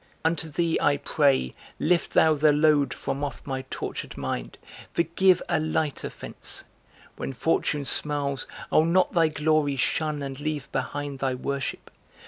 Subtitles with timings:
[0.25, 4.57] Unto thee I pray Lift thou the load from off my tortured mind,
[4.91, 6.63] Forgive a light offense!
[7.17, 11.91] When fortune smiles I'll not thy glory shun and leave behind Thy worship!